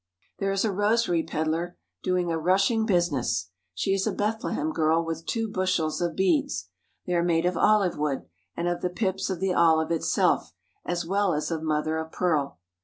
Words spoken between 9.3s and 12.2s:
the olive itself, as well as of mother of